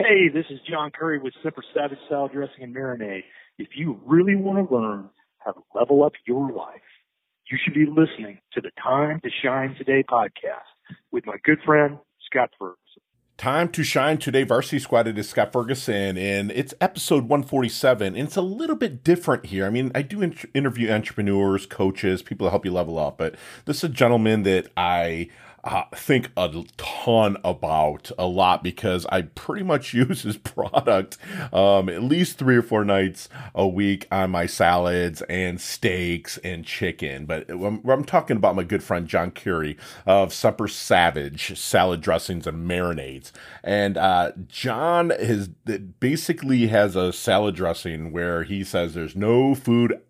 [0.00, 3.22] Hey, this is John Curry with Semper Savage Salad Dressing and Marinade.
[3.58, 6.80] If you really want to learn how to level up your life,
[7.50, 10.64] you should be listening to the Time to Shine Today podcast
[11.12, 13.02] with my good friend, Scott Ferguson.
[13.36, 15.06] Time to Shine Today Varsity Squad.
[15.06, 18.06] It is Scott Ferguson, and it's episode 147.
[18.06, 19.66] And it's a little bit different here.
[19.66, 23.34] I mean, I do in- interview entrepreneurs, coaches, people to help you level up, but
[23.66, 25.28] this is a gentleman that I
[25.64, 31.18] uh, think a ton about a lot because I pretty much use his product
[31.52, 36.64] um, at least three or four nights a week on my salads and steaks and
[36.64, 37.26] chicken.
[37.26, 39.76] But I'm, I'm talking about my good friend John Curry
[40.06, 43.32] of Semper Savage salad dressings and marinades.
[43.62, 50.00] And uh, John has basically has a salad dressing where he says there's no food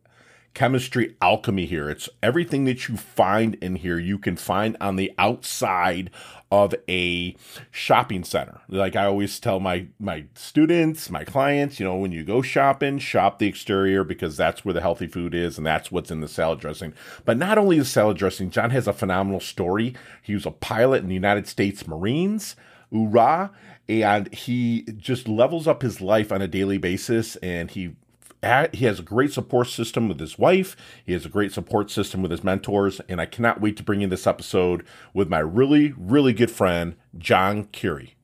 [0.60, 1.88] chemistry alchemy here.
[1.88, 6.10] It's everything that you find in here you can find on the outside
[6.52, 7.34] of a
[7.70, 8.60] shopping center.
[8.68, 12.98] Like I always tell my my students, my clients, you know, when you go shopping,
[12.98, 16.28] shop the exterior because that's where the healthy food is and that's what's in the
[16.28, 16.92] salad dressing.
[17.24, 19.94] But not only the salad dressing, John has a phenomenal story.
[20.20, 22.54] He was a pilot in the United States Marines.
[22.92, 23.50] Hoorah!
[23.88, 27.96] And he just levels up his life on a daily basis and he
[28.42, 30.76] he has a great support system with his wife.
[31.04, 33.00] He has a great support system with his mentors.
[33.08, 36.96] And I cannot wait to bring you this episode with my really, really good friend,
[37.18, 38.16] John Curry.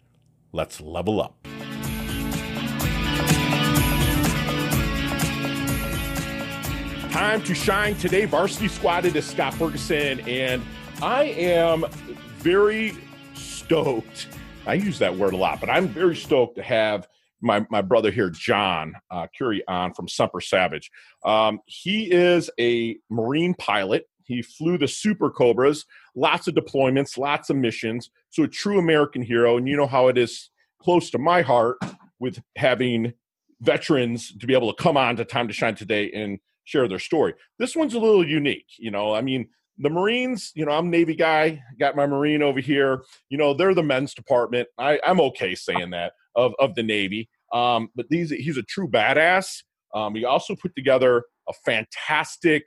[0.53, 1.37] Let's level up.
[7.11, 8.25] Time to shine today.
[8.25, 9.05] Varsity Squad.
[9.05, 10.21] It is Scott Ferguson.
[10.21, 10.63] And
[11.03, 11.85] I am
[12.39, 12.97] very
[13.35, 14.29] stoked.
[14.67, 17.07] I use that word a lot, but I'm very stoked to have
[17.47, 20.91] my, my brother here, John uh, Curry, on from Semper Savage.
[21.25, 24.09] Um, he is a Marine pilot.
[24.25, 28.11] He flew the Super Cobras, lots of deployments, lots of missions.
[28.31, 29.57] So a true American hero.
[29.57, 30.51] And you know how it is
[30.83, 31.79] close to my heart
[32.19, 33.15] with having
[33.61, 36.99] veterans to be able to come on to Time to Shine today and share their
[36.99, 37.35] story.
[37.59, 38.67] This one's a little unique.
[38.79, 42.61] You know, I mean, the Marines, you know, I'm Navy guy, got my Marine over
[42.61, 43.03] here.
[43.29, 44.69] You know, they're the men's department.
[44.79, 47.29] I, I'm okay saying that of, of the Navy.
[47.53, 49.63] Um, but these, he's a true badass.
[49.95, 52.67] Um, he also put together a fantastic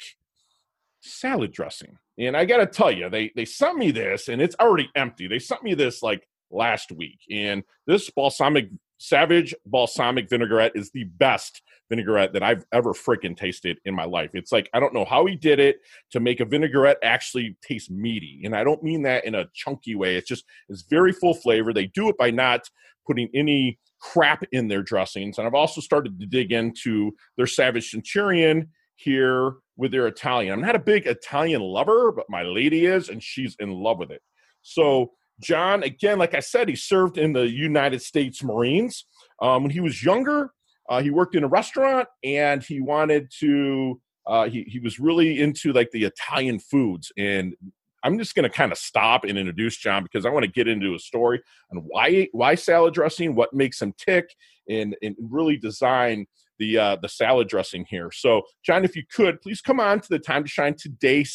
[1.01, 1.97] salad dressing.
[2.17, 5.27] And I got to tell you, they, they sent me this and it's already empty.
[5.27, 7.19] They sent me this like last week.
[7.31, 13.79] And this balsamic, savage balsamic vinaigrette is the best vinaigrette that I've ever freaking tasted
[13.85, 14.31] in my life.
[14.33, 15.77] It's like, I don't know how he did it
[16.11, 18.41] to make a vinaigrette actually taste meaty.
[18.43, 20.15] And I don't mean that in a chunky way.
[20.15, 21.73] It's just, it's very full flavor.
[21.73, 22.69] They do it by not
[23.07, 25.37] putting any crap in their dressings.
[25.37, 30.53] And I've also started to dig into their Savage Centurion here with their Italian.
[30.53, 34.11] I'm not a big Italian lover, but my lady is, and she's in love with
[34.11, 34.21] it.
[34.61, 35.11] So,
[35.41, 39.05] John, again, like I said, he served in the United States Marines.
[39.41, 40.51] Um, when he was younger,
[40.89, 45.41] uh, he worked in a restaurant and he wanted to uh, he, he was really
[45.41, 47.55] into like the Italian foods and
[48.03, 50.67] I'm just going to kind of stop and introduce John because I want to get
[50.67, 54.33] into a story on why why salad dressing, what makes him tick,
[54.69, 56.25] and and really design
[56.59, 58.11] the uh, the salad dressing here.
[58.11, 61.25] So, John, if you could please come on to the Time to Shine today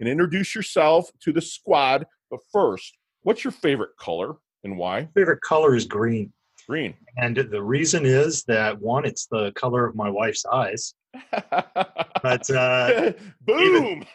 [0.00, 2.06] and introduce yourself to the squad.
[2.30, 5.08] But first, what's your favorite color and why?
[5.14, 6.32] Favorite color is green.
[6.66, 6.94] Green.
[7.18, 10.94] And the reason is that one, it's the color of my wife's eyes.
[12.22, 14.04] But uh, boom,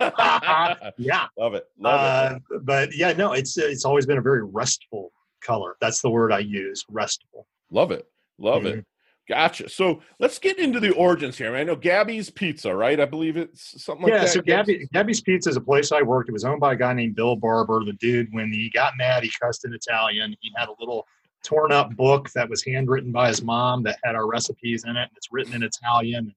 [0.97, 2.65] yeah, love it, love uh, it.
[2.65, 5.11] But yeah, no, it's it's always been a very restful
[5.41, 5.75] color.
[5.81, 7.47] That's the word I use, restful.
[7.71, 8.07] Love it,
[8.37, 8.79] love mm-hmm.
[8.79, 8.85] it.
[9.29, 9.69] Gotcha.
[9.69, 11.55] So let's get into the origins here.
[11.55, 12.99] I know Gabby's Pizza, right?
[12.99, 14.25] I believe it's something like yeah, that.
[14.25, 16.29] Yeah, so Gabby, Gabby's Pizza is a place I worked.
[16.29, 17.85] It was owned by a guy named Bill Barber.
[17.85, 20.35] The dude, when he got mad, he cussed in Italian.
[20.41, 21.05] He had a little
[21.43, 25.01] torn up book that was handwritten by his mom that had our recipes in it.
[25.01, 26.33] And it's written in Italian.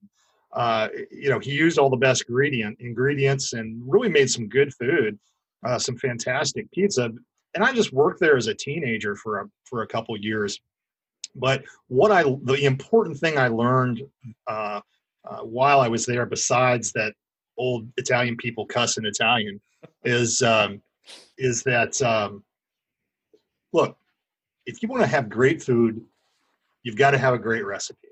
[0.52, 4.72] Uh, you know, he used all the best ingredient ingredients and really made some good
[4.74, 5.18] food,
[5.64, 7.10] uh, some fantastic pizza.
[7.54, 10.60] And I just worked there as a teenager for a for a couple years.
[11.34, 14.02] But what I the important thing I learned
[14.46, 14.80] uh,
[15.24, 17.14] uh while I was there, besides that
[17.56, 19.60] old Italian people cuss in Italian,
[20.04, 20.82] is um,
[21.38, 22.44] is that um,
[23.72, 23.96] look
[24.66, 26.04] if you want to have great food,
[26.82, 28.08] you've got to have a great recipe.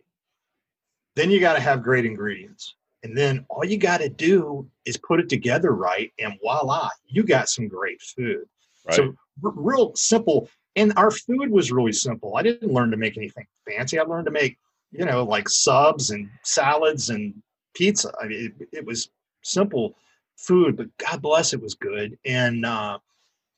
[1.16, 2.74] Then you got to have great ingredients.
[3.02, 7.22] And then all you got to do is put it together right, and voila, you
[7.22, 8.44] got some great food.
[8.86, 8.96] Right.
[8.96, 10.50] So, r- real simple.
[10.76, 12.36] And our food was really simple.
[12.36, 13.98] I didn't learn to make anything fancy.
[13.98, 14.58] I learned to make,
[14.92, 17.34] you know, like subs and salads and
[17.74, 18.12] pizza.
[18.20, 19.10] I mean, it, it was
[19.42, 19.96] simple
[20.36, 22.18] food, but God bless it was good.
[22.24, 22.98] And uh,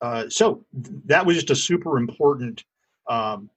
[0.01, 0.65] uh, so
[1.07, 2.65] that was just a super important
[3.09, 3.51] um,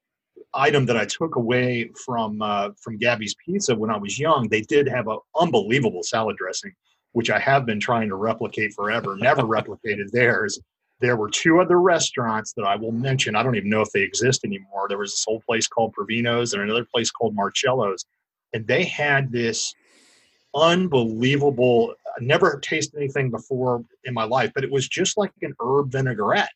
[0.54, 4.48] item that I took away from uh, from Gabby's Pizza when I was young.
[4.48, 6.74] They did have an unbelievable salad dressing,
[7.12, 9.16] which I have been trying to replicate forever.
[9.16, 10.60] Never replicated theirs.
[11.02, 13.36] There were two other restaurants that I will mention.
[13.36, 14.88] I don't even know if they exist anymore.
[14.88, 18.06] There was this old place called Provino's and another place called Marcello's,
[18.54, 19.74] and they had this
[20.56, 21.94] unbelievable.
[22.18, 25.92] I never tasted anything before in my life, but it was just like an herb
[25.92, 26.52] vinaigrette.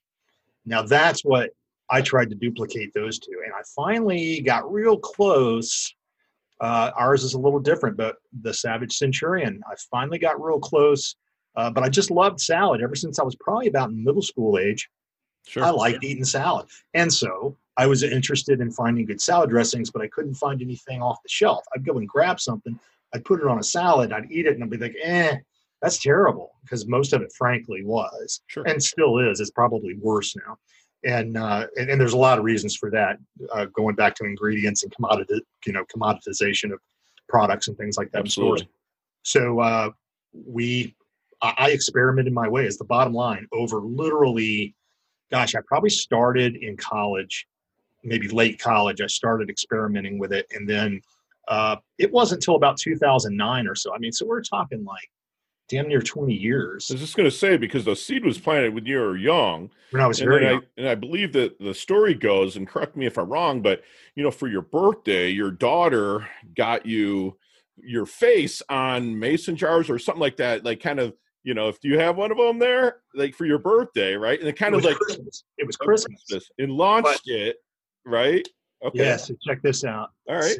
[0.65, 1.51] Now that's what
[1.89, 5.93] I tried to duplicate those two, and I finally got real close.
[6.61, 11.15] Uh, ours is a little different, but the Savage Centurion, I finally got real close.
[11.55, 14.89] Uh, but I just loved salad ever since I was probably about middle school age.
[15.47, 15.63] Sure.
[15.63, 20.01] I liked eating salad, and so I was interested in finding good salad dressings, but
[20.01, 21.63] I couldn't find anything off the shelf.
[21.73, 22.79] I'd go and grab something,
[23.13, 25.37] I'd put it on a salad, I'd eat it, and I'd be like, "eh,
[25.81, 28.63] that's terrible," because most of it, frankly, was sure.
[28.67, 29.39] and still is.
[29.39, 30.57] It's probably worse now
[31.03, 33.17] and, uh, and, and there's a lot of reasons for that.
[33.53, 36.79] Uh, going back to ingredients and commodity, you know, commoditization of
[37.27, 38.19] products and things like that.
[38.19, 38.67] Absolutely.
[39.23, 39.91] So uh,
[40.33, 40.95] we,
[41.41, 42.65] I experimented my way.
[42.65, 44.75] Is the bottom line over literally,
[45.31, 47.47] gosh, I probably started in college,
[48.03, 48.99] maybe late college.
[48.99, 51.01] I started experimenting with it, and then
[51.47, 53.93] uh, it wasn't until about 2009 or so.
[53.93, 55.09] I mean, so we're talking like
[55.69, 56.89] damn near 20 years.
[56.89, 59.69] I was just going to say because the seed was planted when you were young.
[59.91, 60.61] When I was very young.
[60.61, 63.83] I, and I believe that the story goes, and correct me if I'm wrong, but
[64.15, 66.27] you know, for your birthday, your daughter
[66.57, 67.37] got you
[67.81, 71.13] your face on mason jars or something like that, like kind of.
[71.43, 74.37] You know, if you have one of them there, like for your birthday, right?
[74.37, 75.45] And it kind it of like Christmas.
[75.57, 77.55] it was Christmas, Christmas and launched but, it,
[78.05, 78.45] right?
[78.83, 78.99] Okay.
[78.99, 79.27] Yes.
[79.29, 80.09] so check this out.
[80.27, 80.57] All right.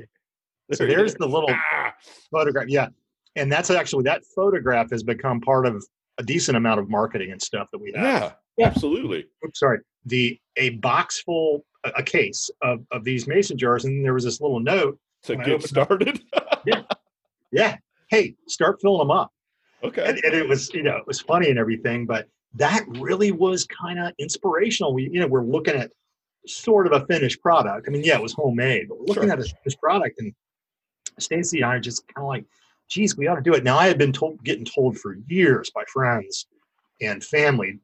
[0.72, 1.94] So there's the little ah.
[2.32, 2.70] photograph.
[2.70, 2.88] Yeah
[3.36, 5.84] and that's actually that photograph has become part of
[6.18, 8.04] a decent amount of marketing and stuff that we have.
[8.04, 8.68] Yeah, yeah.
[8.68, 9.26] absolutely.
[9.46, 9.80] Oops, sorry.
[10.06, 14.26] The a box full, a, a case of, of these mason jars, and there was
[14.26, 16.22] this little note to get started.
[16.66, 16.84] yeah,
[17.52, 17.78] yeah.
[18.10, 19.32] Hey, start filling them up.
[19.84, 20.04] Okay.
[20.06, 23.66] And, and, it was, you know, it was funny and everything, but that really was
[23.66, 24.94] kind of inspirational.
[24.94, 25.92] We, you know, we're looking at
[26.48, 27.88] sort of a finished product.
[27.88, 29.34] I mean, yeah, it was homemade, but we're looking sure.
[29.34, 30.34] at a finished product, and
[31.20, 32.46] Stacy and I are just kind of like,
[32.90, 33.64] geez, we ought to do it.
[33.64, 36.48] Now I had been told, getting told for years by friends
[37.02, 37.80] and family,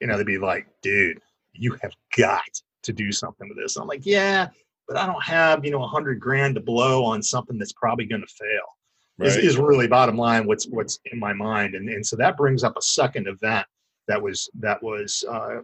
[0.00, 1.20] you know, they'd be like, dude,
[1.52, 2.42] you have got
[2.82, 3.76] to do something with this.
[3.76, 4.48] I'm like, yeah,
[4.86, 8.06] but I don't have, you know, a hundred grand to blow on something that's probably
[8.06, 8.76] going to fail.
[9.18, 9.28] Right.
[9.30, 12.62] Is, is really bottom line what's what's in my mind, and and so that brings
[12.62, 13.66] up a second event
[14.06, 15.56] that was that was uh,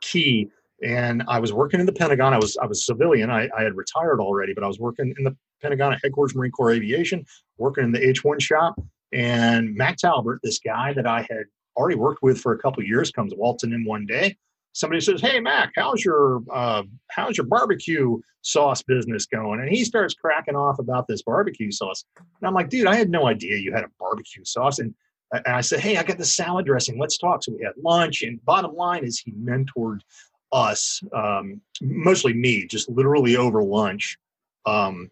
[0.00, 0.48] key
[0.82, 2.32] and I was working in the Pentagon.
[2.32, 3.30] I was I was a civilian.
[3.30, 6.72] I, I had retired already, but I was working in the Pentagon headquarters Marine Corps
[6.72, 7.24] Aviation,
[7.56, 8.80] working in the H1 shop.
[9.12, 11.44] And Mac Talbert, this guy that I had
[11.76, 14.36] already worked with for a couple years, comes waltzing in one day.
[14.72, 19.84] Somebody says, "Hey Mac, how's your uh, how's your barbecue sauce business going?" And he
[19.84, 22.04] starts cracking off about this barbecue sauce.
[22.18, 24.94] And I'm like, "Dude, I had no idea you had a barbecue sauce." And
[25.46, 26.98] I said, "Hey, I got the salad dressing.
[26.98, 28.22] Let's talk." So we had lunch.
[28.22, 30.00] And bottom line is, he mentored
[30.52, 34.16] us, um, mostly me, just literally over lunch,
[34.66, 35.10] um,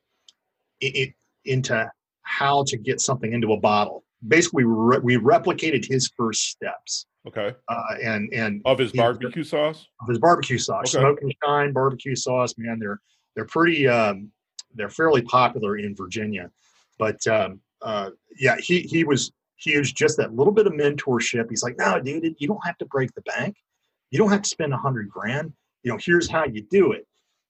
[0.81, 1.15] it,
[1.45, 1.91] into
[2.23, 4.05] how to get something into a bottle.
[4.27, 7.07] Basically, we, re- we replicated his first steps.
[7.27, 7.55] Okay.
[7.69, 9.87] Uh, and and of his barbecue sauce.
[10.01, 11.03] Of his barbecue sauce, okay.
[11.03, 12.55] smoke and shine barbecue sauce.
[12.57, 13.01] Man, they're
[13.35, 13.89] they're pretty.
[13.89, 14.31] Um,
[14.75, 16.51] they're fairly popular in Virginia,
[16.99, 21.47] but um, uh, yeah, he he was he was just that little bit of mentorship.
[21.49, 23.57] He's like, no, dude, you don't have to break the bank.
[24.11, 25.53] You don't have to spend a hundred grand.
[25.83, 27.07] You know, here's how you do it.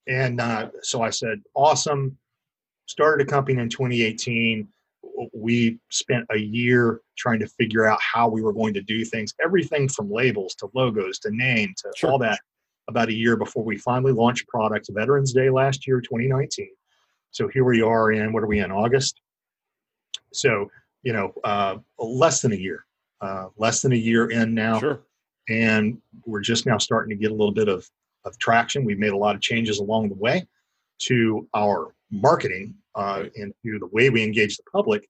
[0.06, 2.16] And uh, so I said, awesome.
[2.86, 4.68] Started a company in 2018.
[5.32, 9.34] We spent a year trying to figure out how we were going to do things,
[9.42, 12.10] everything from labels to logos to name to sure.
[12.10, 12.40] all that.
[12.88, 16.68] About a year before we finally launched products, Veterans Day last year, 2019.
[17.32, 19.20] So here we are in what are we in August?
[20.32, 20.70] So
[21.02, 22.86] you know, uh, less than a year,
[23.20, 24.78] uh, less than a year in now.
[24.78, 25.02] Sure
[25.48, 27.88] and we're just now starting to get a little bit of,
[28.24, 28.84] of traction.
[28.84, 30.46] We've made a lot of changes along the way
[31.02, 35.08] to our marketing uh, and to the way we engage the public.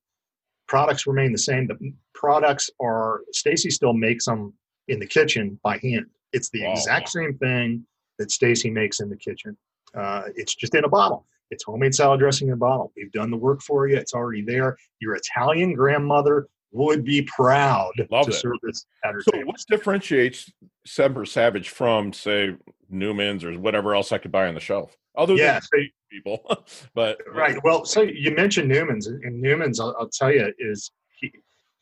[0.68, 1.68] Products remain the same.
[1.68, 4.52] The products are Stacy still makes them
[4.88, 6.06] in the kitchen by hand.
[6.32, 6.72] It's the wow.
[6.72, 7.86] exact same thing
[8.18, 9.56] that Stacy makes in the kitchen.
[9.94, 11.26] Uh, it's just in a bottle.
[11.50, 12.92] It's homemade salad dressing in a bottle.
[12.96, 13.96] We've done the work for you.
[13.96, 14.76] It's already there.
[15.00, 18.34] Your Italian grandmother would be proud Love to it.
[18.34, 19.48] serve this at her so table.
[19.48, 20.50] what differentiates
[20.84, 22.56] Semper Savage from, say,
[22.90, 24.96] Newman's or whatever else I could buy on the shelf?
[25.16, 27.62] Other yeah, than people, but right.
[27.64, 31.32] Well, so you mentioned Newman's, and Newman's, I'll, I'll, tell you, is he,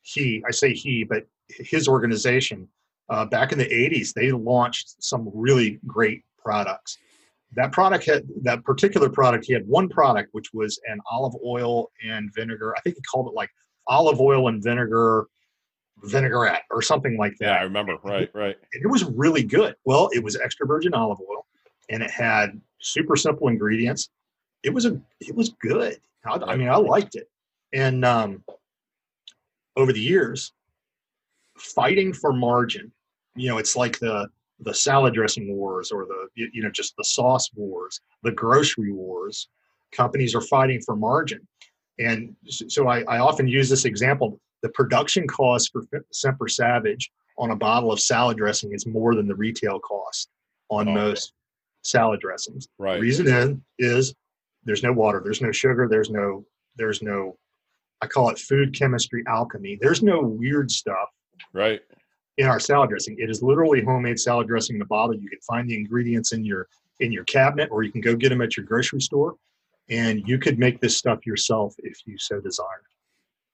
[0.02, 0.44] he.
[0.46, 2.68] I say he, but his organization.
[3.10, 6.96] Uh, back in the '80s, they launched some really great products.
[7.54, 9.44] that product had that particular product.
[9.44, 12.74] He had one product, which was an olive oil and vinegar.
[12.76, 13.50] I think he called it like
[13.86, 15.26] olive oil and vinegar
[16.02, 17.46] vinaigrette or something like that.
[17.46, 17.96] Yeah, I remember.
[18.02, 18.56] Right, right.
[18.72, 19.74] And it was really good.
[19.84, 21.46] Well, it was extra virgin olive oil,
[21.90, 24.10] and it had super simple ingredients.
[24.64, 25.98] It was a it was good.
[26.26, 27.28] I, I mean, I liked it.
[27.72, 28.42] And um,
[29.76, 30.52] over the years,
[31.58, 32.90] fighting for margin,
[33.36, 34.28] you know, it's like the
[34.60, 39.48] the salad dressing wars or the you know just the sauce wars, the grocery wars.
[39.92, 41.46] Companies are fighting for margin,
[42.00, 44.40] and so I, I often use this example.
[44.62, 49.28] The production cost for Semper Savage on a bottle of salad dressing is more than
[49.28, 50.30] the retail cost
[50.70, 50.92] on Oh.
[50.92, 51.32] most
[51.82, 52.66] salad dressings.
[52.78, 53.00] Right.
[53.00, 54.14] Reason is, is
[54.64, 56.44] there's no water, there's no sugar, there's no
[56.76, 57.36] there's no
[58.00, 59.78] I call it food chemistry alchemy.
[59.80, 61.08] There's no weird stuff
[61.52, 61.80] Right.
[62.36, 63.16] in our salad dressing.
[63.18, 65.14] It is literally homemade salad dressing in a bottle.
[65.14, 66.68] You can find the ingredients in your
[67.00, 69.34] in your cabinet, or you can go get them at your grocery store,
[69.88, 72.84] and you could make this stuff yourself if you so desired.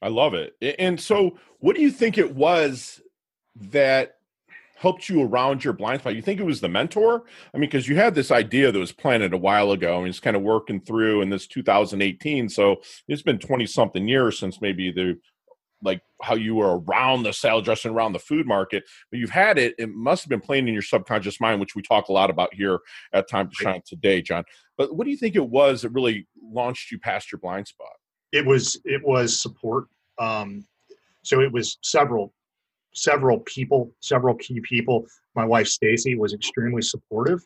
[0.03, 0.57] I love it.
[0.79, 3.01] And so, what do you think it was
[3.57, 4.17] that
[4.81, 6.17] helped you around your blind spot?
[6.17, 7.25] You think it was the mentor?
[7.55, 10.21] I mean, because you had this idea that was planted a while ago and it's
[10.21, 12.49] kind of working through in this 2018.
[12.49, 15.19] So it's been 20 something years since maybe the
[15.83, 19.57] like how you were around the salad dressing around the food market but you've had
[19.57, 22.29] it it must have been playing in your subconscious mind which we talk a lot
[22.29, 22.81] about here
[23.15, 24.45] at time to shine today john
[24.77, 27.89] but what do you think it was that really launched you past your blind spot
[28.33, 29.89] It was it was support.
[30.19, 30.67] Um,
[31.23, 32.33] so it was several
[32.95, 35.07] several people, several key people.
[35.35, 37.41] My wife Stacy was extremely supportive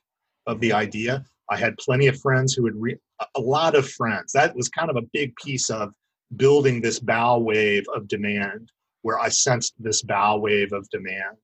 [0.46, 1.24] of the idea.
[1.50, 2.98] I had plenty of friends who would read
[3.34, 4.32] a lot of friends.
[4.32, 5.92] That was kind of a big piece of
[6.36, 8.70] building this bow wave of demand,
[9.02, 11.36] where I sensed this bow wave of demand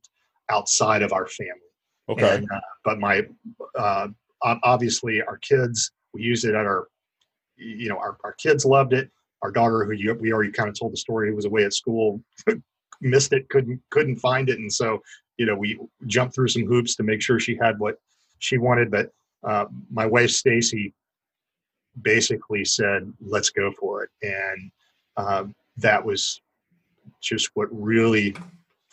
[0.50, 1.60] outside of our family.
[2.08, 3.26] okay And, uh, but my
[3.78, 4.08] uh,
[4.42, 6.88] obviously our kids, we used it at our,
[7.56, 9.10] you know, our, our kids loved it.
[9.42, 11.72] Our daughter, who you, we already kind of told the story, who was away at
[11.72, 12.22] school,
[13.00, 15.02] missed it, couldn't couldn't find it, and so
[15.36, 17.96] you know we jumped through some hoops to make sure she had what
[18.38, 18.90] she wanted.
[18.90, 19.10] But
[19.42, 20.94] uh, my wife Stacy
[22.02, 24.70] basically said, "Let's go for it," and
[25.16, 26.40] um, that was
[27.20, 28.36] just what really.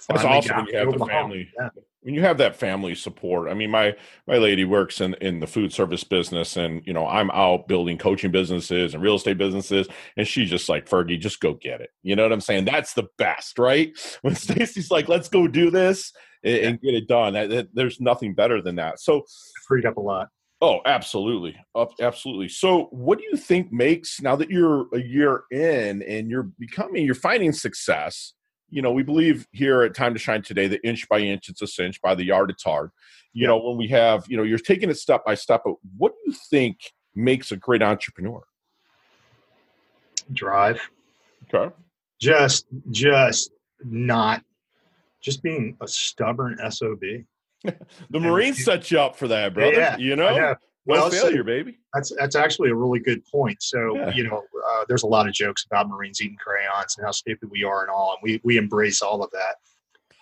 [0.09, 1.49] That's awesome when you have the family.
[1.59, 1.69] Yeah.
[2.07, 3.93] When you have that family support i mean my
[4.27, 7.97] my lady works in in the food service business and you know i'm out building
[7.97, 11.89] coaching businesses and real estate businesses and she's just like fergie just go get it
[12.03, 15.69] you know what i'm saying that's the best right when stacy's like let's go do
[15.69, 16.13] this
[16.45, 19.23] and, and get it done that, that- there's nothing better than that so
[19.67, 20.29] freed up a lot.
[20.59, 21.55] Oh, absolutely.
[21.75, 22.49] Up, absolutely.
[22.49, 27.05] So, what do you think makes now that you're a year in and you're becoming,
[27.05, 28.33] you're finding success?
[28.69, 31.61] You know, we believe here at Time to Shine today that inch by inch, it's
[31.61, 32.91] a cinch, by the yard, it's hard.
[33.33, 33.47] You Yeah.
[33.49, 36.31] know, when we have, you know, you're taking it step by step, but what do
[36.31, 36.77] you think
[37.15, 38.43] makes a great entrepreneur?
[40.33, 40.81] Drive.
[41.53, 41.73] Okay.
[42.19, 43.51] just just
[43.85, 44.43] not
[45.21, 46.99] just being a stubborn sob
[47.63, 49.71] The Marines set you up for that, brother.
[49.73, 50.55] Yeah, you know, know.
[50.87, 51.77] Well, failure, baby.
[51.93, 54.11] that's that's actually a really good point so Yeah.
[54.13, 57.49] you know uh, there's a lot of jokes about marines eating crayons and how stupid
[57.51, 59.55] we are and all and we we embrace all of that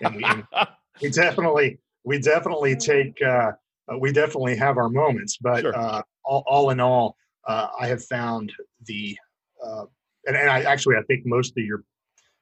[0.02, 0.44] and we, and
[1.02, 3.52] we definitely we definitely take uh,
[3.92, 5.76] uh, we definitely have our moments but Sure.
[5.78, 7.16] uh, all, all in all
[7.48, 8.52] uh, i have found
[8.86, 9.16] the
[9.64, 9.86] uh,
[10.26, 11.84] and, and i actually i think most of your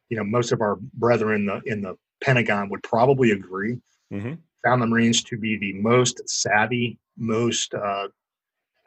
[0.10, 3.77] you know most of our brethren in the in the pentagon would probably agree
[4.12, 4.38] Mhm.
[4.63, 8.08] Found the marines to be the most savvy most uh,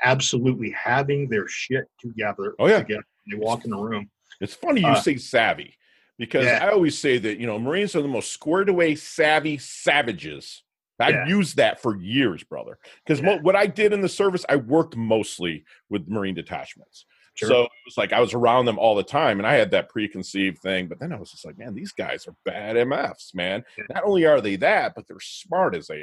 [0.05, 2.79] absolutely having their shit together Oh, yeah.
[2.81, 5.77] together they walk in the room It's funny you Uh, say savvy
[6.19, 6.65] because yeah.
[6.65, 10.63] I always say that, you know, Marines are the most squared away, savvy savages.
[10.99, 11.27] I've Yeah.
[11.27, 12.79] used that for years, brother.
[13.05, 13.37] Because Yeah.
[13.37, 17.05] mo- what I did in the service, I worked mostly with Marine detachments.
[17.37, 17.49] Sure.
[17.49, 19.89] So it was like I was around them all the time and I had that
[19.91, 20.89] preconceived thing.
[20.89, 23.63] But then I was just like, man, these guys are bad MFs, man.
[23.79, 23.85] Yeah.
[23.95, 26.01] Not only are they that, but they're smart as AF.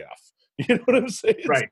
[0.70, 1.44] You know what I'm saying?
[1.48, 1.68] right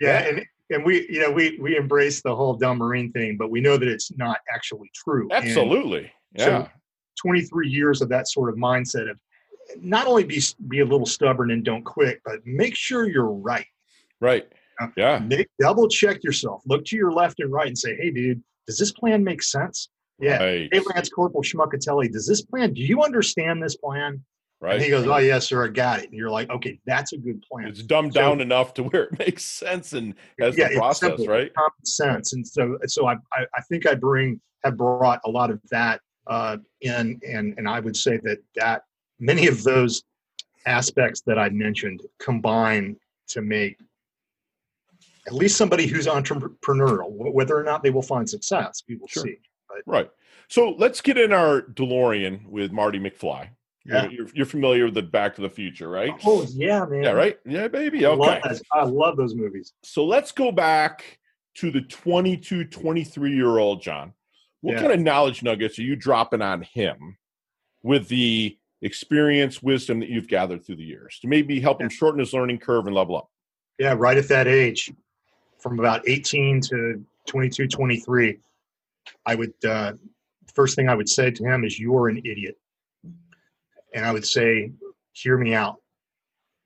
[0.00, 3.50] yeah and and we you know we we embrace the whole dumb marine thing but
[3.50, 6.10] we know that it's not actually true And Absolutely.
[6.38, 6.68] so- Yeah.
[7.20, 9.18] 23 years of that sort of mindset of
[9.80, 13.66] not only be be a little stubborn and don't quit but make sure you're right
[14.20, 14.46] right.
[14.80, 15.18] Uh, yeah.
[15.18, 18.78] make double check yourself look to your left and right and say hey dude does
[18.78, 19.88] this plan make sense
[20.18, 20.68] yeah Right.
[20.72, 24.24] hey lance corporal schmuckatelli does this plan do you understand this plan
[24.60, 24.74] Right.
[24.74, 27.18] and he goes oh yes sir i got it and you're like okay that's a
[27.18, 30.66] good plan it's dumbed So- down enough to where it makes sense and has Yeah,
[30.68, 31.26] the it's process, simple.
[31.26, 31.52] right?
[31.54, 35.50] common sense and so so I, I i think i bring have brought a lot
[35.50, 38.82] of that uh in and and i would say that that
[39.18, 40.04] many of those
[40.66, 42.96] aspects that i mentioned combine
[43.28, 43.76] to make
[45.26, 47.10] at least somebody who's entrepreneurial.
[47.10, 49.24] Whether or not they will find success, we will Sure.
[49.24, 49.36] see.
[49.68, 50.10] But Right.
[50.48, 53.50] So let's get in our DeLorean with Marty McFly.
[53.84, 54.08] Yeah.
[54.10, 56.12] You're, you're familiar with the Back to the Future, right?
[56.24, 57.02] oh yeah, man.
[57.04, 57.38] Yeah, right?
[57.44, 58.04] Yeah, baby.
[58.04, 58.58] I love, Okay.
[58.72, 59.72] I love those movies.
[59.82, 61.18] So let's go back
[61.56, 64.12] to the 22, 23 year old John.
[64.60, 64.80] What Yeah.
[64.82, 67.16] kind of knowledge nuggets are you dropping on him
[67.82, 72.20] with the experience, wisdom that you've gathered through the years to maybe help him shorten
[72.20, 73.28] his learning curve and level up?
[73.78, 74.92] Yeah, right at that age,
[75.62, 78.38] from about 18 to 22, 23,
[79.24, 79.92] I would, uh,
[80.52, 82.58] first thing I would say to him is, You're an idiot.
[83.94, 84.72] And I would say,
[85.12, 85.76] Hear me out.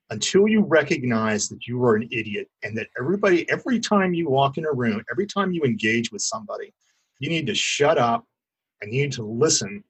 [0.09, 4.57] Until you recognize that you are an idiot and that everybody, every time you walk
[4.57, 6.73] in a room, every time you engage with somebody,
[7.19, 8.25] you need to shut up
[8.81, 9.83] and you need to listen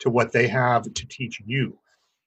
[0.00, 1.78] to what they have to teach you.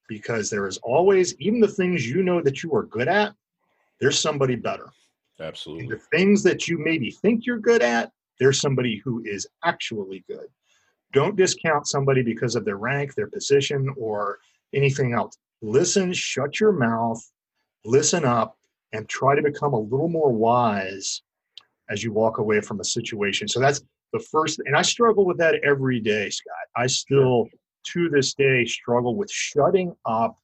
[0.08, 3.34] Because there is always, even the things you know that you are good at,
[4.00, 4.90] there's somebody better.
[5.38, 5.88] And Absolutely.
[5.88, 10.46] the things that you maybe think you're good at, there's somebody who is actually good.
[11.12, 14.38] Don't discount somebody because of their rank, their position, or
[14.74, 15.36] anything else.
[15.62, 17.20] Listen, shut your mouth,
[17.84, 18.56] listen up,
[18.92, 21.22] and try to become a little more wise
[21.90, 23.48] as you walk away from a situation.
[23.48, 26.54] So that's the first, and I struggle with that every day, Scott.
[26.76, 27.48] I still,
[27.92, 30.38] to this day, struggle with shutting up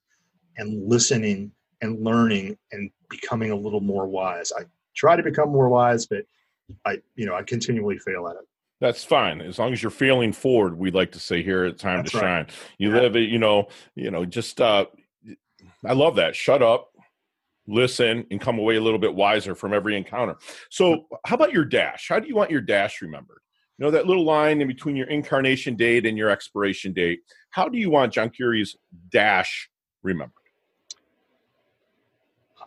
[0.56, 4.52] and listening and learning and becoming a little more wise.
[4.56, 6.24] I try to become more wise, but
[6.84, 8.42] I, you know, I continually fail at it.
[8.80, 9.40] That's fine.
[9.40, 12.18] As long as you're failing forward, we like to say here at Time That's to
[12.18, 12.50] right.
[12.50, 12.56] Shine.
[12.78, 13.00] You Yeah.
[13.02, 14.86] live it, you know, you know, just uh
[15.86, 16.34] I love that.
[16.36, 16.90] Shut up,
[17.66, 20.36] listen, and come away a little bit wiser from every encounter.
[20.70, 22.08] So how about your dash?
[22.08, 23.38] How do you want your dash remembered?
[23.78, 27.20] You know, that little line in between your incarnation date and your expiration date.
[27.50, 28.76] How do you want John Curry's
[29.10, 29.68] dash
[30.02, 30.43] remembered?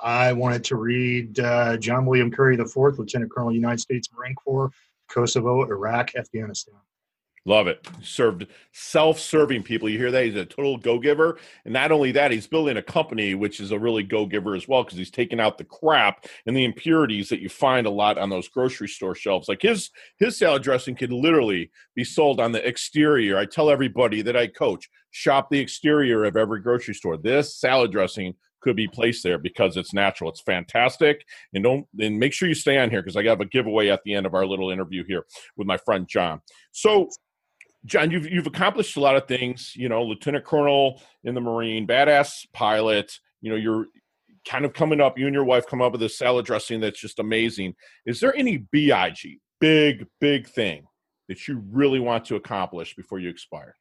[0.01, 4.71] I wanted to read uh, John William Curry IV, Lieutenant Colonel, United States Marine Corps,
[5.07, 6.75] Kosovo, Iraq, Afghanistan.
[7.45, 7.87] Love it.
[8.03, 9.87] Served self-serving people.
[9.87, 10.25] You hear that?
[10.25, 11.39] He's a total go-giver.
[11.63, 14.83] And not only that, he's building a company which is a really go-giver as well,
[14.83, 18.29] because he's taking out the crap and the impurities that you find a lot on
[18.29, 19.47] those grocery store shelves.
[19.47, 23.37] Like his his salad dressing can literally be sold on the exterior.
[23.37, 27.15] I tell everybody that I coach, shop the exterior of every grocery store.
[27.15, 30.29] This salad dressing could be placed there because it's natural.
[30.29, 31.25] It's fantastic.
[31.53, 34.01] And don't and make sure you stay on here because I have a giveaway at
[34.03, 36.41] the end of our little interview here with my friend John.
[36.71, 37.09] So
[37.85, 39.73] John, you've you've accomplished a lot of things.
[39.75, 43.17] You know, lieutenant colonel in the Marine, badass pilot.
[43.41, 43.87] You know, you're
[44.47, 45.17] kind of coming up.
[45.17, 47.75] You and your wife come up with this salad dressing that's just amazing.
[48.05, 50.85] Is there any big, big, big thing
[51.27, 53.75] that you really want to accomplish before you expire?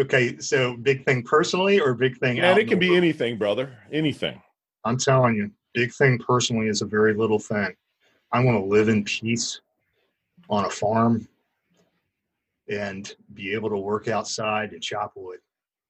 [0.00, 2.40] Okay, so big thing personally or big thing?
[2.40, 2.98] And it can be world?
[2.98, 3.76] anything, brother.
[3.92, 4.40] Anything.
[4.84, 7.74] I'm telling you, big thing personally is a very little thing.
[8.32, 9.60] I want to live in peace
[10.48, 11.28] on a farm
[12.68, 15.38] and be able to work outside and chop wood.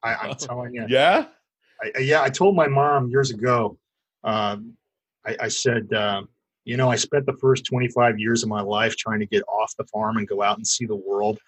[0.02, 1.26] I, I'm telling you, Yeah.
[1.82, 3.78] I, yeah, I told my mom years ago.
[4.24, 4.76] Um,
[5.26, 6.28] I, I said, um,
[6.64, 9.74] you know, I spent the first 25 years of my life trying to get off
[9.76, 11.38] the farm and go out and see the world.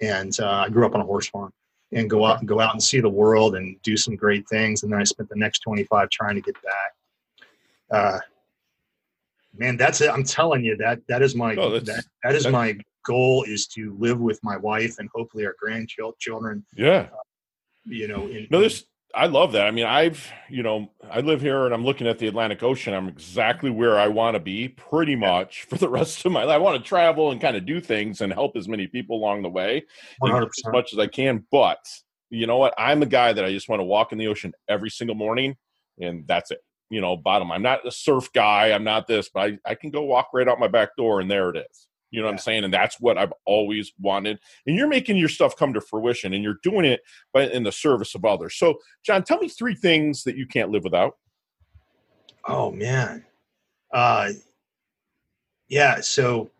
[0.00, 1.52] And uh, I grew up on a horse farm
[1.92, 4.82] and go out and go out and see the world and do some great things.
[4.82, 6.92] And then I spent the next 25 trying to get back.
[7.90, 8.18] Uh,
[9.56, 10.10] man, that's it.
[10.10, 13.94] I'm telling you that that is my Oh, that, that is my goal is to
[13.98, 16.64] live with my wife and hopefully our grandchildren.
[16.76, 17.08] Yeah.
[17.84, 19.66] You know, in, No, this I love that.
[19.66, 22.94] I mean, I've you know I live here and I'm looking at the Atlantic Ocean.
[22.94, 26.54] I'm exactly where I want to be, pretty much for the rest of my life.
[26.54, 29.42] I want to travel and kind of do things and help as many people along
[29.42, 29.84] the way,
[30.24, 31.44] as much as I can.
[31.50, 31.84] But
[32.30, 32.74] you know what?
[32.78, 35.56] I'm a guy that I just want to walk in the ocean every single morning,
[36.00, 36.60] and that's it.
[36.88, 37.52] You know, bottom.
[37.52, 38.72] I'm not a surf guy.
[38.72, 41.30] I'm not this, but I, I can go walk right out my back door and
[41.30, 41.88] there it is.
[42.12, 42.62] You know what I'm saying?
[42.62, 44.38] And that's what I've always wanted.
[44.66, 47.00] And you're making your stuff come to fruition and you're doing it
[47.32, 48.54] but in the service of others.
[48.54, 51.16] So, John, tell me three things that you can't live without.
[52.46, 53.24] Oh man.
[53.92, 54.30] Uh
[55.68, 56.50] yeah, so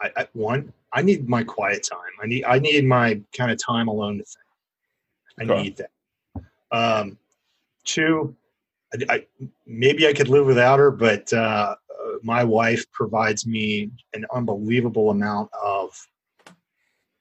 [0.00, 1.98] I, I one, I need my quiet time.
[2.22, 4.38] I need I need my kind of time alone to think.
[5.40, 5.62] I Okay.
[5.62, 5.90] need that.
[6.70, 7.18] Um
[7.84, 8.34] two,
[8.94, 9.26] I, I
[9.66, 11.76] maybe I could live without her, but uh
[12.22, 15.90] my wife provides me an unbelievable amount of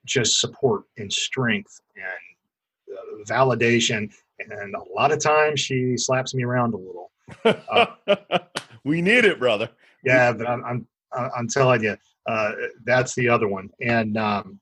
[0.06, 4.12] just support and strength and uh, validation
[4.50, 7.12] and a lot of times she slaps me around a little.
[8.84, 9.70] we need it, brother.
[10.04, 12.52] Yeah, but I'm I'm I'm telling you, uh,
[12.84, 13.70] that's the other one.
[13.82, 14.60] And um,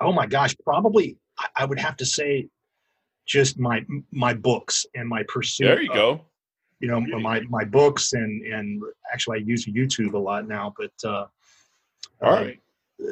[0.00, 2.48] oh my gosh, probably I, I would have to say
[3.26, 5.66] just my my books and my pursuit.
[5.66, 6.20] There you of, go.
[6.80, 11.08] You know my my books and and actually I use YouTube a lot now, but
[11.08, 11.26] uh,
[12.22, 12.50] All uh,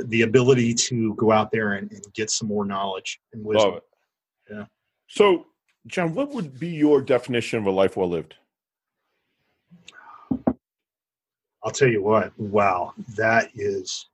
[0.05, 3.73] the ability to go out there and, and get some more knowledge and wisdom.
[3.73, 3.85] Love it.
[4.51, 4.65] Yeah.
[5.07, 5.47] So,
[5.87, 8.35] John, what would be your definition of a life well lived?
[11.65, 14.07] I'll tell you what, wow, that is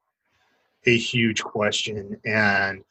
[0.86, 2.20] a huge question.
[2.24, 2.82] And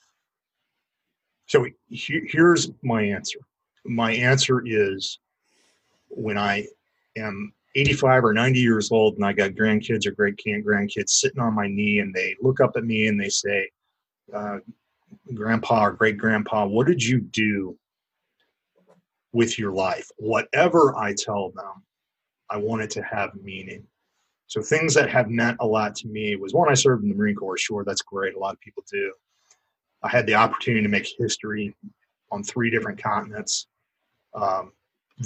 [1.48, 3.40] so here's my answer.
[3.86, 5.20] My answer is
[6.16, 6.68] when I
[7.18, 11.56] am 85 or 90 years old and I got grandkids or great grandkids sitting on
[11.56, 13.70] my knee and they look up at me and they say,
[14.34, 14.60] uh,
[15.34, 17.78] Grandpa or great grandpa, what did you do
[19.32, 20.10] with your life?
[20.18, 21.84] Whatever I tell them,
[22.50, 23.86] I want it to have meaning.
[24.48, 27.16] So things that have meant a lot to me was one, I served in the
[27.16, 27.58] Marine Corps.
[27.58, 28.36] Sure, that's great.
[28.36, 29.14] A lot of people do.
[30.04, 31.76] I had the opportunity to make history
[32.32, 33.68] on three different continents.
[34.36, 34.74] Um,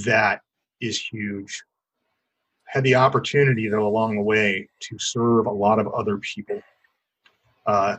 [0.05, 0.41] that
[0.81, 1.63] is huge.
[2.65, 6.61] Had the opportunity, though, along the way to serve a lot of other people
[7.65, 7.97] uh,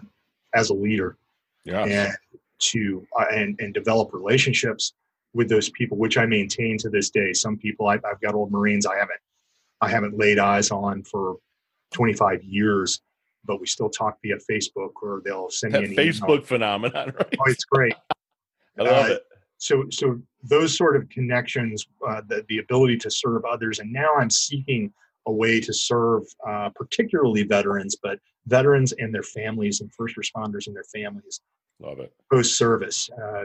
[0.55, 1.17] as a leader
[1.65, 1.85] Yeah.
[1.85, 2.17] and
[2.61, 4.93] to uh, and and develop relationships
[5.33, 7.33] with those people, which I maintain to this day.
[7.33, 9.21] Some people I, I've got old Marines I haven't
[9.81, 11.37] I haven't laid eyes on for
[11.93, 13.01] 25 years,
[13.45, 16.43] but we still talk via Facebook or they'll send me That an Facebook email.
[16.43, 17.37] phenomenon, right?
[17.39, 17.95] Oh, it's great.
[18.79, 19.23] I love uh, it.
[19.59, 24.09] So so those sort of connections, uh, the the ability to serve others, and now
[24.19, 24.93] I'm seeking
[25.27, 30.67] a way to serve uh, particularly veterans, but veterans and their families and first responders
[30.69, 31.41] and their families
[31.81, 32.13] Love it.
[32.33, 33.11] post service.
[33.11, 33.45] Uh,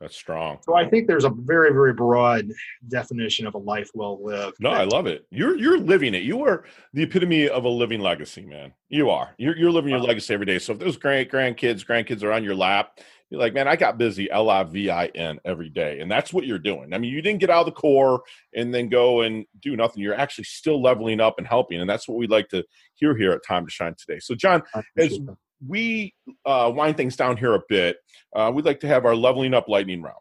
[0.00, 0.58] That's strong.
[0.62, 2.48] So I think there's a very, very broad
[2.86, 4.58] definition of a life well lived.
[4.60, 5.26] No, I love it.
[5.30, 6.22] You're you're living it.
[6.22, 8.72] You are the epitome of a living legacy, man.
[8.88, 9.34] You are.
[9.38, 10.60] You're you're living your legacy every day.
[10.60, 13.98] So if those grand grandkids, grandkids are on your lap, you're like, man, I got
[13.98, 16.94] busy L I V I N every day, and that's what you're doing.
[16.94, 18.22] I mean, you didn't get out of the Corps
[18.54, 20.02] and then go and do nothing.
[20.02, 22.64] You're actually still leveling up and helping, and that's what we'd like to
[22.94, 24.18] hear here at Time to Shine today.
[24.18, 24.62] So, John,
[24.96, 25.36] as- that.
[25.66, 26.14] we
[26.46, 27.98] uh, wind things down here a bit,
[28.34, 30.16] uh, we'd like to have our leveling up lightning round.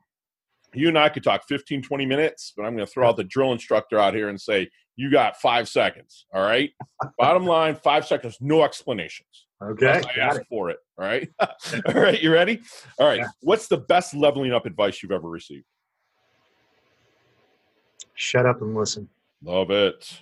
[0.73, 3.23] You and I could talk 15, 20 minutes, but I'm going to throw out the
[3.23, 6.25] drill instructor out here and say, you got five seconds.
[6.33, 6.71] All right.
[7.17, 9.46] Bottom line, five seconds, no explanations.
[9.61, 10.47] Okay, I got asked it.
[10.49, 10.77] for it.
[10.97, 11.29] All right.
[11.39, 12.21] all right.
[12.21, 12.61] You ready?
[12.99, 13.19] All right.
[13.19, 13.27] Yeah.
[13.41, 15.65] What's the best leveling up advice you've ever received?
[18.13, 19.09] Shut up and listen.
[19.43, 20.21] Love it.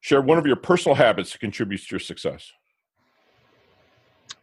[0.00, 2.52] Share one of your personal habits that contributes to your success.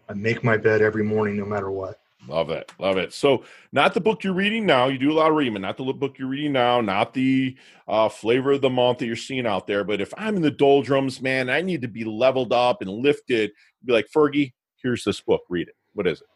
[0.10, 2.00] I make my bed every morning, no matter what.
[2.28, 2.72] Love it.
[2.78, 3.14] Love it.
[3.14, 4.88] So, not the book you're reading now.
[4.88, 7.58] You do a lot of reading, but not the book you're reading now, not the
[7.88, 9.84] uh, flavor of the month that you're seeing out there.
[9.84, 13.52] But if I'm in the doldrums, man, I need to be leveled up and lifted.
[13.84, 14.54] Be like, Fergie,
[14.84, 15.42] here's this book.
[15.50, 15.76] Read it.
[15.94, 16.28] What is it?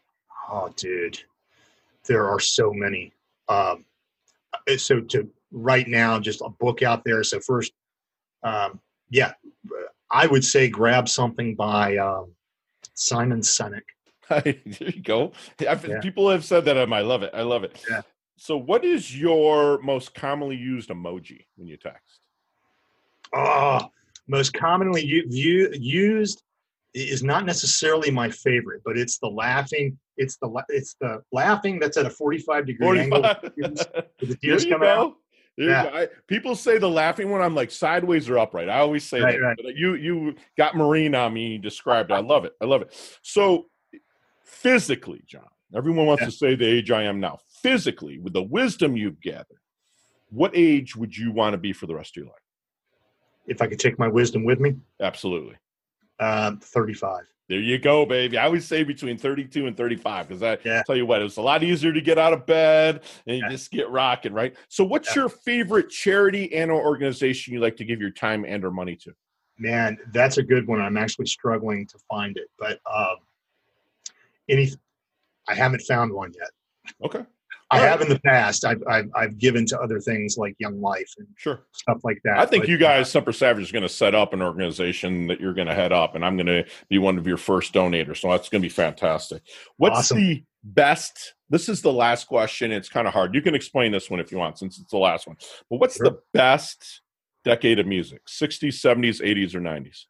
[0.50, 1.22] Oh, dude,
[2.06, 3.12] there are so many.
[3.48, 3.84] Um,
[4.52, 7.22] uh, so to right now, just a book out there.
[7.22, 7.72] So first,
[8.42, 9.32] um, yeah,
[10.10, 12.32] I would say grab something by um,
[12.94, 13.82] Simon Sinek.
[14.30, 15.32] there you go.
[15.60, 15.74] Yeah.
[16.00, 16.76] People have said that.
[16.76, 17.30] Um, I love it.
[17.34, 17.80] I love it.
[17.88, 18.02] Yeah.
[18.36, 22.20] So, what is your most commonly used emoji when you text?
[23.34, 23.88] Oh,
[24.28, 26.42] most commonly u- view, used
[26.94, 29.98] is not necessarily my favorite, but it's the laughing.
[30.16, 33.22] It's the it's the laughing that's at a forty-five degree angle.
[33.22, 33.42] 45.
[34.20, 34.80] with the tears out.
[34.80, 35.16] go.
[35.58, 35.90] There Yeah.
[35.92, 37.40] I, people say the laughing one.
[37.40, 38.68] I'm like sideways or upright.
[38.68, 39.40] I always say Right, that.
[39.40, 39.56] right.
[39.62, 41.52] But you you got Marine on me.
[41.52, 42.14] You described it.
[42.14, 42.52] I love it.
[42.60, 43.18] I love it.
[43.22, 43.66] So
[44.46, 46.26] physically, John, everyone wants Yeah.
[46.26, 47.38] to say the age I am now.
[47.62, 49.60] Physically, with the wisdom you've gathered,
[50.30, 52.42] what age would you want to be for the rest of your life?
[53.46, 55.56] If I could take my wisdom with me, Absolutely.
[56.20, 57.24] um, thirty-five.
[57.48, 58.38] There you go, baby.
[58.38, 60.82] I always say between 32 and 35 because I Yeah.
[60.82, 63.48] tell you what, it was a lot easier to get out of bed and Yeah.
[63.50, 64.56] just get rocking, right?
[64.68, 65.22] So, what's Yeah.
[65.22, 68.96] your favorite charity and or organization you like to give your time and or money
[68.96, 69.14] to?
[69.58, 70.80] Man, that's a good one.
[70.80, 73.18] I'm actually struggling to find it, but um,
[74.48, 74.70] any,
[75.48, 76.50] I haven't found one yet.
[77.04, 77.24] Okay,
[77.70, 78.64] I have in the past.
[78.64, 81.62] I've, I've I've given to other things like Young Life and sure.
[81.72, 82.38] stuff like that.
[82.38, 85.40] I think but, you guys, Semper Savage, is going to set up an organization that
[85.40, 88.18] you're going to head up, and I'm going to be one of your first donators.
[88.18, 89.42] So that's going to be fantastic.
[89.78, 90.18] What's Awesome.
[90.18, 91.34] the best?
[91.50, 92.70] This is the last question.
[92.70, 93.34] It's kind of hard.
[93.34, 95.36] You can explain this one if you want, since it's the last one.
[95.68, 97.02] But what's the best
[97.44, 98.22] decade of music?
[98.26, 100.04] 60s, 70s, 80s, or 90s?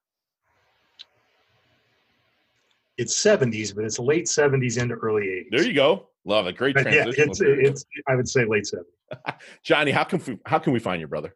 [2.99, 5.45] It's 70s, but it's late 70s into early 80s.
[5.51, 6.09] There you go.
[6.25, 6.57] Love it.
[6.57, 7.85] Great But yeah, it's it's.
[8.09, 9.35] I would say late 70s.
[9.63, 11.35] Johnny, how can we, how can we find you, brother?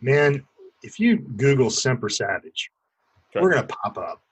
[0.00, 0.44] Man,
[0.82, 2.70] if you Google Semper Savage,
[3.30, 3.42] Okay.
[3.42, 4.22] we're gonna pop up.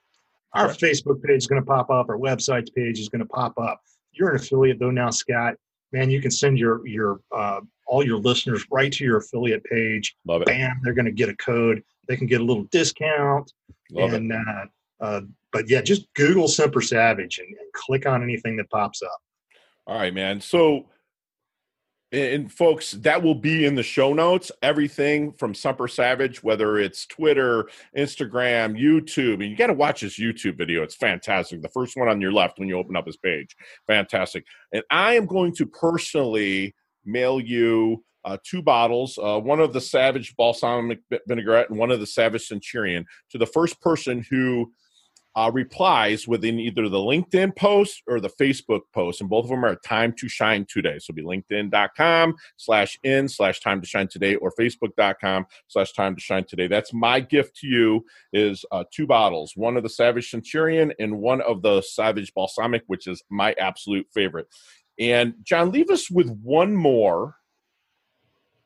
[0.53, 0.91] Our Okay.
[0.91, 2.09] Facebook page is gonna pop up.
[2.09, 3.81] Our website's page is gonna pop up.
[4.11, 5.55] You're an affiliate though now, Scott.
[5.91, 10.15] man, you can send your your uh, all your listeners right to your affiliate page.
[10.25, 10.45] Love it.
[10.47, 11.83] Bam, they're going to get a code.
[12.07, 13.51] They can get a little discount.
[13.91, 14.65] Love and uh,
[15.01, 15.21] uh,
[15.53, 19.19] but yeah, just Google Semper Savage and, and click on anything that pops up.
[19.87, 20.41] All right, man.
[20.41, 20.87] So
[22.13, 24.51] and folks, that will be in the show notes.
[24.61, 30.17] Everything from Semper Savage, whether it's Twitter, Instagram, YouTube, and you got to watch his
[30.17, 30.83] YouTube video.
[30.83, 31.63] It's fantastic.
[31.63, 33.55] The first one on your left when you open up his page,
[33.87, 34.45] fantastic.
[34.71, 39.81] And I am going to personally mail you uh, two bottles, uh, one of the
[39.81, 44.71] Savage balsamic vinaigrette and one of the Savage Centurion, to the first person who
[45.35, 49.65] uh, replies within either the LinkedIn post or the Facebook post, and both of them
[49.65, 50.99] are time to shine today.
[50.99, 56.21] So be linkedin.com slash in slash time to shine today or facebook.com slash time to
[56.21, 56.67] shine today.
[56.67, 61.19] That's my gift to you is uh, two bottles, one of the Savage Centurion and
[61.19, 64.47] one of the Savage Balsamic, which is my absolute favorite.
[64.99, 67.37] And John, leave us with one more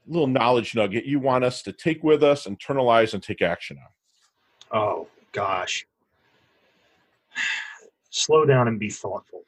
[0.06, 4.80] little knowledge nugget you want us to take with us, internalize, and take action on.
[4.80, 5.86] Oh, gosh
[8.10, 9.44] slow down and be thoughtful.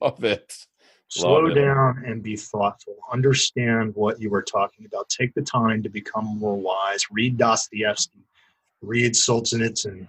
[0.00, 0.66] Love it.
[1.08, 2.10] Slow Love down it.
[2.10, 2.96] and be thoughtful.
[3.12, 5.08] Understand what you were talking about.
[5.08, 7.04] Take the time to become more wise.
[7.10, 8.20] Read Dostoevsky.
[8.80, 10.06] Read Solzhenitsyn.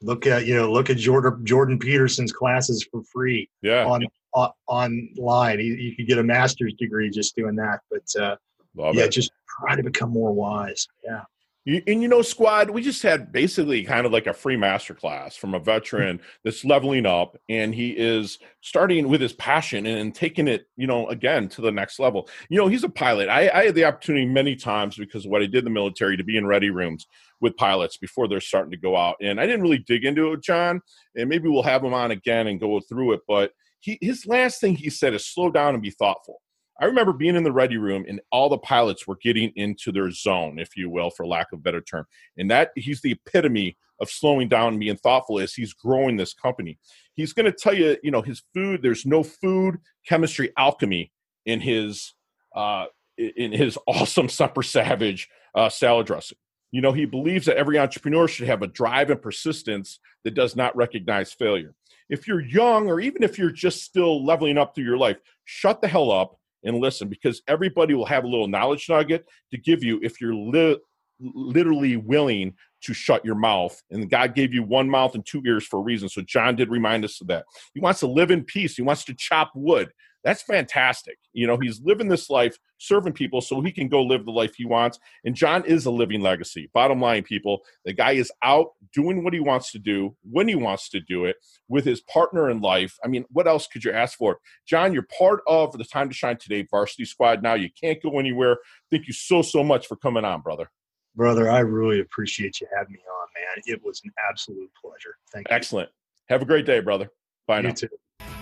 [0.00, 3.48] Look at you know look at Jordan Jordan Peterson's classes for free.
[3.62, 3.84] Yeah.
[3.84, 4.04] On,
[4.34, 7.80] on online, you, you could get a master's degree just doing that.
[7.90, 8.36] But uh,
[8.76, 9.12] yeah, it.
[9.12, 10.88] just try to become more wise.
[11.04, 11.22] Yeah.
[11.64, 15.54] And you know, squad, we just had basically kind of like a free masterclass from
[15.54, 20.66] a veteran that's leveling up, and he is starting with his passion and taking it,
[20.76, 22.28] you know, again to the next level.
[22.48, 23.28] You know, he's a pilot.
[23.28, 26.16] I, I had the opportunity many times because of what I did in the military
[26.16, 27.06] to be in ready rooms
[27.40, 30.42] with pilots before they're starting to go out, and I didn't really dig into it,
[30.42, 30.80] John.
[31.14, 33.20] And maybe we'll have him on again and go through it.
[33.28, 36.41] But he, his last thing he said is slow down and be thoughtful
[36.82, 40.10] I remember being in the ready room and all the pilots were getting into their
[40.10, 42.06] zone, if you will, for lack of a better term.
[42.36, 46.34] And that he's the epitome of slowing down and being thoughtful as he's growing this
[46.34, 46.80] company.
[47.14, 48.82] He's going to tell you, you know, his food.
[48.82, 49.76] There's no food
[50.08, 51.12] chemistry alchemy
[51.46, 52.14] in his
[52.56, 56.38] uh, in his awesome Semper Savage uh, salad dressing.
[56.72, 60.56] You know, he believes that every entrepreneur should have a drive and persistence that does
[60.56, 61.76] not recognize failure.
[62.08, 65.80] If you're young, or even if you're just still leveling up through your life, shut
[65.80, 69.82] the hell up and listen because everybody will have a little knowledge nugget to give
[69.82, 70.78] you if you're li-
[71.20, 73.80] literally willing to shut your mouth.
[73.90, 76.08] And God gave you one mouth and two ears for a reason.
[76.08, 77.44] So John did remind us of that.
[77.74, 79.92] He wants to live in peace, he wants to chop wood.
[80.24, 81.18] That's fantastic.
[81.32, 84.54] You know, he's living this life serving people so he can go live the life
[84.54, 84.98] he wants.
[85.24, 86.70] And John is a living legacy.
[86.72, 90.54] Bottom line, people, the guy is out doing what he wants to do when he
[90.54, 91.36] wants to do it
[91.68, 92.96] with his partner in life.
[93.04, 94.38] I mean, what else could you ask for?
[94.66, 97.54] John, you're part of the Time to Shine Today varsity squad now.
[97.54, 98.58] You can't go anywhere.
[98.90, 100.70] Thank you so, so much for coming on, brother.
[101.14, 103.62] Brother, I really appreciate you having me on, man.
[103.66, 105.16] It was an absolute pleasure.
[105.32, 105.54] Thank you.
[105.54, 105.90] Excellent.
[106.28, 107.10] Have a great day, brother.
[107.46, 107.74] Bye you now.
[107.74, 107.88] Too.